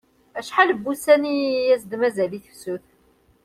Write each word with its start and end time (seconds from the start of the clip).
Acḥal 0.39 0.69
n 0.73 0.81
wussan 0.83 1.23
i 1.35 1.37
as-d-mazal 1.75 2.31
i 2.37 2.39
tefsut? 2.45 2.85